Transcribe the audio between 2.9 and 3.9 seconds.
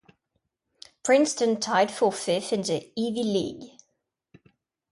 Ivy League.